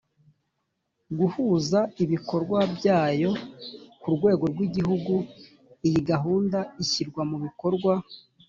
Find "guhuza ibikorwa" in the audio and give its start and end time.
1.17-2.59